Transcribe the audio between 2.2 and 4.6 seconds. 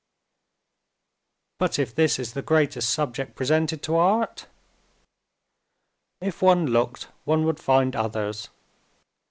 the greatest subject presented to art?"